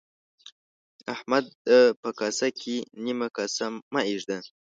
احمده! 1.13 1.79
په 2.01 2.09
کاسه 2.19 2.47
کې 2.59 2.75
نيمه 3.03 3.27
کاسه 3.37 3.65
مه 3.93 4.01
اېږده. 4.09 4.37